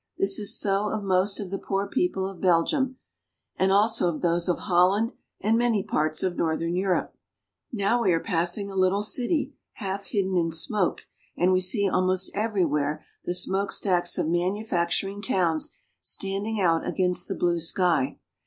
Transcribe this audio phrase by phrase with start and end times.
[0.17, 2.95] This is so of most of the poor people of Bel gium,
[3.55, 7.13] and also of those of Holland and many parts of northern Eu rope.
[7.71, 11.05] Now we are passing a little city half hidden in smoke,
[11.37, 15.71] and we see almost everywhere the smokestacks of manu facturing towns
[16.01, 18.17] stand ing out against the blue sky.